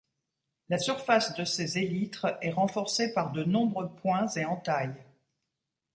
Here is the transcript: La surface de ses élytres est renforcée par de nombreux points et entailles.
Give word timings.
La 0.69 0.79
surface 0.79 1.35
de 1.35 1.45
ses 1.45 1.77
élytres 1.77 2.35
est 2.41 2.49
renforcée 2.49 3.13
par 3.13 3.31
de 3.31 3.43
nombreux 3.43 3.91
points 3.97 4.27
et 4.29 4.45
entailles. 4.45 5.05